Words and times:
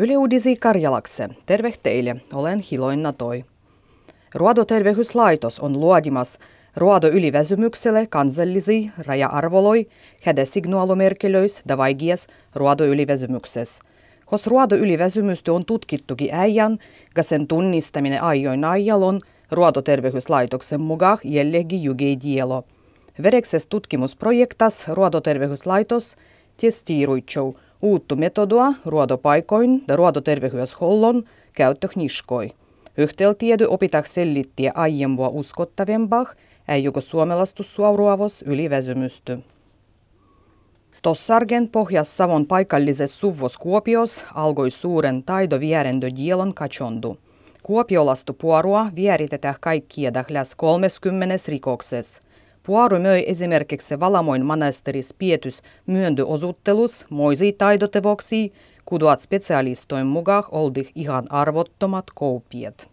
Yle 0.00 0.18
Uudisi 0.18 0.56
Karjalakse. 0.56 1.28
Terve 1.46 1.72
teille, 1.82 2.16
olen 2.34 2.60
Hiloinna 2.70 3.12
Toi. 3.12 3.44
Ruodotervehyslaitos 4.34 5.60
on 5.60 5.80
luodimas 5.80 6.38
ruodoyliväsymykselle 6.76 8.06
kansallisia 8.06 8.90
raja-arvoloi, 8.98 9.86
häde 10.22 10.44
signaalumerkelöis 10.44 11.62
da 11.68 11.78
vaigies 11.78 12.26
ruodoyliväsymykses. 12.54 13.80
Hos 14.32 14.46
ruodoyliväsymystä 14.46 15.52
on 15.52 15.64
tutkittukin 15.64 16.34
äijän, 16.34 16.78
ja 17.16 17.22
sen 17.22 17.46
tunnistaminen 17.46 18.22
ajoin 18.22 18.64
ajalon 18.64 19.20
ruodotervehyslaitoksen 19.50 20.80
mukaan 20.80 21.18
jällekin 21.24 21.82
jugei 21.82 22.16
dielo. 22.24 22.62
Verekses 23.22 23.66
tutkimusprojektas 23.66 24.88
ruodotervehyslaitos 24.88 26.16
testiiruitsou– 26.56 27.56
uuttu 27.82 28.16
metodoa 28.16 28.74
ruodopaikoin 28.84 29.84
ja 29.88 29.96
ruodoterveyshuollon 29.96 31.24
käyttökniskoi. 31.52 32.50
Yhteltiedy 32.96 33.64
opitaks 33.64 34.14
selittiä 34.14 34.72
aiempua 34.74 35.28
uskottavempah, 35.28 36.36
ei 36.68 36.84
joko 36.84 37.00
suomalaistussuauruavos 37.00 38.42
yliväsymysty. 38.42 39.38
Tossargen 41.02 41.68
pohjas 41.68 42.16
Savon 42.16 42.46
paikallisessa 42.46 43.18
suvvos 43.18 43.58
Kuopios 43.58 44.24
alkoi 44.34 44.70
suuren 44.70 45.22
taidovierendö 45.22 46.10
dielon 46.16 46.54
kachondu. 46.54 47.16
Kuopiolastu 47.62 48.32
puorua 48.32 48.86
vieritetään 48.94 49.54
kaikkia 49.60 50.12
lähes 50.28 50.54
30 50.54 51.34
rikoksessa. 51.48 52.22
Puaru 52.68 52.98
möi 52.98 53.24
esimerkiksi 53.26 54.00
Valamoin 54.00 54.46
monasteris 54.46 55.14
pietys 55.18 55.62
myöndyosuttelus 55.86 57.06
moisi 57.10 57.52
taidotevoksi, 57.52 58.52
kuduat 58.84 59.20
specialistoin 59.20 60.06
mukaan 60.06 60.44
oldi 60.50 60.84
ihan 60.94 61.26
arvottomat 61.30 62.04
koupiet. 62.14 62.90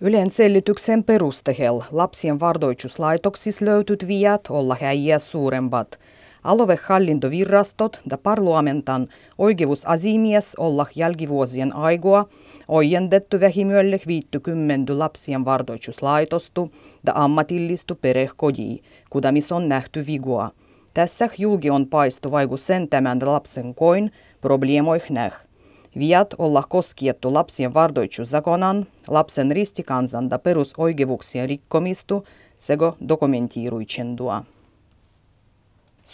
Ylen 0.00 0.30
selityksen 0.30 1.04
perustehel 1.04 1.80
lapsien 1.92 2.40
vardoituslaitoksis 2.40 3.60
löytyt 3.60 4.08
viat 4.08 4.42
olla 4.50 4.76
häijiä 4.80 5.18
suurempat. 5.18 5.98
Aluehallintovirastot 6.44 8.00
ja 8.10 8.18
parlamentan 8.18 9.08
oikeusasimies 9.38 10.54
olla 10.56 10.86
jälkivuosien 10.94 11.76
aikoa 11.76 12.24
ojendettu 12.68 13.40
vähimölle 13.40 14.00
viittykymmenty 14.06 14.94
lapsien 14.94 15.44
vardoituslaitostu 15.44 16.70
ja 17.06 17.12
ammatillistu 17.16 17.94
perehkoji, 17.94 18.82
kudamis 19.10 19.52
on 19.52 19.68
nähty 19.68 20.06
vigua. 20.06 20.50
Tässä 20.94 21.28
julki 21.38 21.70
on 21.70 21.86
paistu 21.86 22.30
vaiku 22.30 22.56
sen 22.56 22.88
tämän 22.88 23.18
lapsen 23.24 23.74
koin 23.74 24.10
probleemoih 24.40 25.10
näh. 25.10 25.32
Viat 25.98 26.34
olla 26.38 26.62
koskiettu 26.68 27.34
lapsien 27.34 27.74
vardoitsuzakonan, 27.74 28.86
lapsen 29.08 29.50
ristikansan 29.50 30.28
ja 30.30 30.38
perusoikeuksien 30.38 31.48
rikkomistu 31.48 32.24
sego 32.58 32.96
dokumentiiruitsendua. 33.08 34.44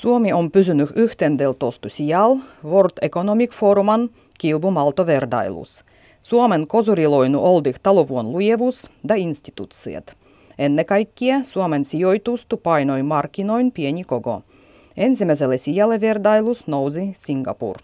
Suomi 0.00 0.32
on 0.32 0.50
pysynyt 0.50 0.90
yhteendeltostu 0.94 1.88
sijal 1.88 2.36
World 2.64 2.92
Economic 3.02 3.50
Foruman 3.50 4.10
kilpumaltoverdailus. 4.38 5.84
Suomen 6.20 6.66
kosuriloinu 6.66 7.44
oldih 7.44 7.74
taluvuon 7.82 8.32
lujevus 8.32 8.90
da 9.08 9.14
institutsiat. 9.14 10.16
Ennen 10.58 10.86
kaikkea 10.86 11.42
Suomen 11.42 11.84
sijoitustu 11.84 12.56
painoi 12.56 13.02
markkinoin 13.02 13.72
pieni 13.72 14.04
koko. 14.04 14.42
Ensimmäiselle 14.96 15.56
sijalle 15.56 16.00
verdailus 16.00 16.66
nousi 16.66 17.14
Singapur. 17.18 17.76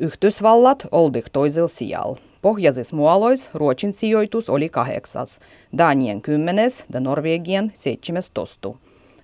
Yhdysvallat 0.00 0.86
oldih 0.90 1.24
toisella 1.32 1.68
sijalla. 1.68 2.16
Pohjaisessa 2.42 2.96
muolois 2.96 3.50
Ruotsin 3.54 3.92
sijoitus 3.92 4.48
oli 4.48 4.68
kahdeksas, 4.68 5.40
Danien 5.78 6.22
kymmenes 6.22 6.84
ja 6.92 7.00
Norvegian 7.00 7.72
seitsemäs 7.74 8.30
tostu. 8.34 8.76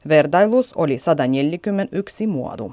Verdailus 0.08 0.72
oli 0.72 0.98
141 0.98 2.26
muodu. 2.26 2.72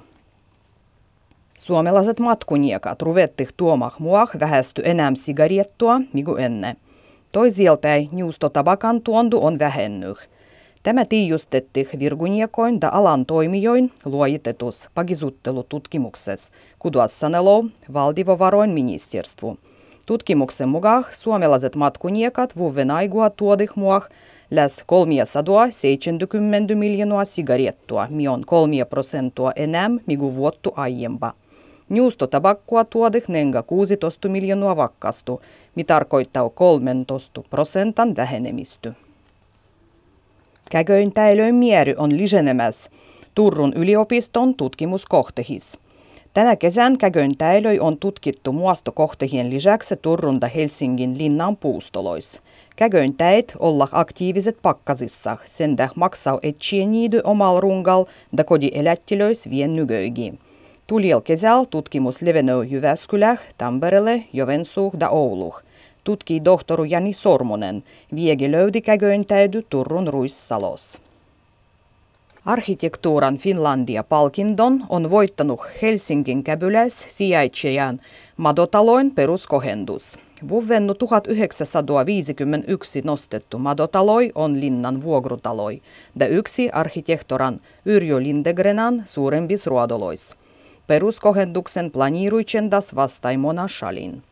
Suomalaiset 1.58 2.20
matkuniekat 2.20 3.02
ruvettih 3.02 3.50
tuomah 3.58 4.00
muah 4.00 4.30
vähästy 4.40 4.82
enää 4.86 5.12
sigariettua, 5.16 6.02
migu 6.14 6.36
enne. 6.36 6.76
Toisielpäin 7.32 8.10
juustotabakan 8.18 9.02
tuondu 9.02 9.40
on 9.46 9.60
vähennyt. 9.60 10.18
Tämä 10.84 11.06
tiijustettih 11.06 11.90
virguniekoin 12.00 12.82
da 12.82 12.90
alan 12.94 13.26
toimijoin 13.26 13.92
luojitetus 14.06 14.90
pagisuttelututkimuksessa, 14.96 16.52
kuduas 16.80 17.20
sanelo 17.20 17.66
valdivovaroin 17.94 18.70
ministerstvu. 18.70 19.58
Tutkimuksen 20.12 20.70
mukaan 20.70 21.06
suomalaiset 21.12 21.76
matkuniekat 21.76 22.58
vuoven 22.58 22.92
aigua 22.92 23.30
tuodih 23.30 23.70
muah 23.76 24.10
läs 24.52 24.84
370 24.86 26.76
miljoonaa 26.76 27.26
sigarettua, 27.26 28.08
mion 28.10 28.44
3 28.46 28.86
prosenttia 28.86 29.52
enää 29.56 29.90
migu 30.06 30.36
vuottu 30.36 30.74
aiempa. 30.76 31.34
Juustotabakkua 31.90 32.84
tuodih 32.84 33.24
nenga 33.28 33.64
16 33.64 34.30
miljoonaa 34.30 34.76
vakkastu, 34.76 35.42
mi 35.76 35.84
tarkoittaa 35.84 36.50
13 36.50 37.42
prosentan 37.50 38.16
vähenemisty. 38.16 38.94
Käköintäilöön 40.72 41.56
miery 41.56 41.94
on 41.98 42.18
lisenemäs 42.18 42.90
Turun 43.36 43.74
yliopiston 43.74 44.56
tutkimuskohtehis. 44.56 45.80
Tänä 46.34 46.56
kesän 46.56 46.98
käköintäilöi 46.98 47.80
on 47.80 47.98
tutkittu 47.98 48.52
muastokohtehien 48.52 49.50
lisäksi 49.50 49.96
Turun 50.02 50.40
ja 50.42 50.48
Helsingin 50.48 51.18
linnan 51.18 51.58
puustolois. 51.58 52.40
Käköintäit 52.76 53.54
olla 53.60 53.88
aktiiviset 53.92 54.58
pakkasissa, 54.62 55.38
sen 55.46 55.76
maksaa 55.96 56.40
etsien 56.44 56.92
niidy 56.92 57.22
omal 57.24 57.62
rungal 57.62 58.06
da 58.38 58.44
kodi 58.44 58.72
elättilöis 58.74 59.50
vien 59.50 59.76
nygöigi. 59.76 60.34
Tuliel 60.88 61.22
kesäl 61.22 61.66
tutkimus 61.70 62.22
levenöi 62.22 62.68
Jyväskyläh, 62.70 63.40
Tampereelle, 63.58 64.24
Jovensuuh 64.34 64.94
da 65.00 65.10
Ouluh. 65.10 65.62
Tutkii 66.04 66.40
tohtoru 66.40 66.84
Jani 66.84 67.14
Sormonen, 67.14 67.84
viegi 68.16 68.52
löydi 68.52 68.82
käköintäydy 68.82 69.62
Turun 69.70 70.08
Ruissalos. 70.08 71.00
Arkkitehtuuran 72.46 73.38
Finlandia-palkinton 73.38 74.84
on 74.90 75.10
voittanut 75.10 75.60
Helsingin 75.82 76.44
käbyläs 76.44 77.06
sijaitsejan 77.10 78.00
Madotaloin 78.38 79.12
peruskohendus. 79.12 80.20
Vuovennu 80.50 80.94
1951 80.94 83.02
nostettu 83.06 83.60
Madotaloi 83.60 84.32
on 84.36 84.62
linnan 84.62 85.04
vuogrutaloi, 85.04 85.82
ja 86.20 86.28
yksi 86.28 86.70
arkkitehtoran 86.70 87.62
Yrjö 87.86 88.24
Lindegrenan 88.24 89.04
suurembis 89.06 89.68
ruodolois. 89.68 90.36
Peruskohenduksen 90.88 91.92
planiiruitsendas 91.92 92.96
vastai 92.96 93.38
Mona 93.38 93.68
Shalin. 93.68 94.24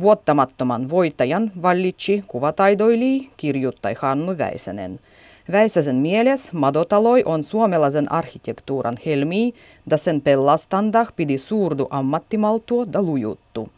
Vuottamattoman 0.00 0.90
voittajan 0.90 1.52
vallitsi 1.62 2.24
kuvataidoili 2.28 3.30
kirjuttai 3.36 3.94
Hannu 3.98 4.38
Väisänen– 4.38 5.00
Väisäsen 5.52 5.96
mieles 5.96 6.52
Madotaloi 6.52 7.22
on 7.24 7.44
suomalaisen 7.44 8.12
arkkitehtuuran 8.12 8.98
helmi, 9.06 9.54
da 9.90 9.96
sen 9.96 10.20
pellastandah 10.20 11.12
pidi 11.16 11.38
suurdu 11.38 11.86
ammattimaltua 11.90 12.92
da 12.92 13.02
lujuttu. 13.02 13.68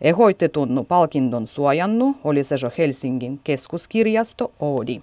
Ehoitetunnu 0.00 0.84
palkinnon 0.84 1.46
suojannu 1.46 2.16
oli 2.24 2.44
se 2.44 2.56
Helsingin 2.78 3.40
keskuskirjasto 3.44 4.52
Oodi. 4.60 5.02